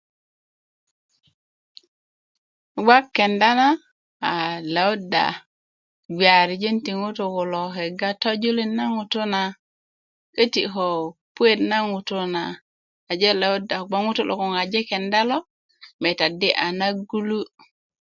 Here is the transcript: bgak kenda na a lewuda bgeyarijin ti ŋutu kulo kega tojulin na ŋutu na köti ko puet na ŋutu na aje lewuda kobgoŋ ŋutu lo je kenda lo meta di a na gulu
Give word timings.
bgak 2.85 3.05
kenda 3.15 3.49
na 3.59 3.67
a 4.31 4.33
lewuda 4.73 5.25
bgeyarijin 6.15 6.77
ti 6.85 6.91
ŋutu 7.01 7.25
kulo 7.35 7.61
kega 7.75 8.09
tojulin 8.21 8.71
na 8.77 8.83
ŋutu 8.95 9.21
na 9.33 9.41
köti 10.35 10.63
ko 10.73 10.87
puet 11.35 11.59
na 11.69 11.77
ŋutu 11.89 12.17
na 12.35 12.43
aje 13.11 13.29
lewuda 13.41 13.75
kobgoŋ 13.79 14.01
ŋutu 14.05 14.21
lo 14.29 14.33
je 14.71 14.81
kenda 14.89 15.19
lo 15.29 15.37
meta 16.01 16.27
di 16.39 16.49
a 16.65 16.67
na 16.79 16.87
gulu 17.09 17.41